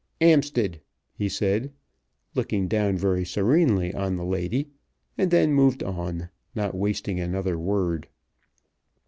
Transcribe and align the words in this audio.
"'Ampstead!" 0.19 0.81
he 1.13 1.29
said, 1.29 1.71
looking 2.33 2.67
down 2.67 2.97
very 2.97 3.23
serenely 3.23 3.93
on 3.93 4.15
the 4.15 4.25
lady, 4.25 4.69
and 5.15 5.29
then 5.29 5.53
moved 5.53 5.83
on, 5.83 6.29
not 6.55 6.73
wasting 6.73 7.19
another 7.19 7.55
word. 7.55 8.07